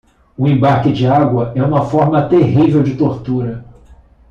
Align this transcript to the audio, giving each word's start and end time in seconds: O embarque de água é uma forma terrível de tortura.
O 0.35 0.47
embarque 0.47 0.91
de 0.91 1.05
água 1.05 1.51
é 1.55 1.61
uma 1.61 1.85
forma 1.85 2.27
terrível 2.27 2.81
de 2.81 2.95
tortura. 2.97 3.63